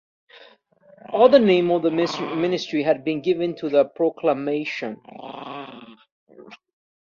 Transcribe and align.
All 1.11 1.29
the 1.29 1.37
name 1.37 1.69
of 1.69 1.83
ministry 1.83 2.81
had 2.81 3.05
given 3.05 3.53
by 3.53 3.69
the 3.69 3.85
proclamation. 3.85 4.99